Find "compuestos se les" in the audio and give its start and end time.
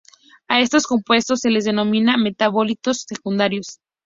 0.87-1.65